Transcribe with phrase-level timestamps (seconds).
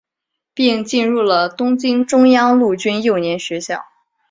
[0.55, 3.83] 并进入了东京中央陆军幼年学校。